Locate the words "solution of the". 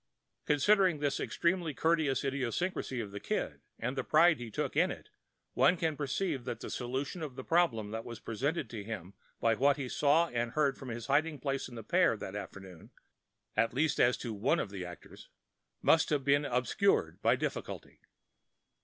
6.71-7.43